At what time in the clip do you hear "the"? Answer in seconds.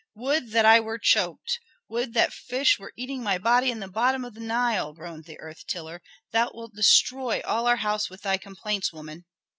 3.81-3.87, 4.33-4.39, 5.25-5.37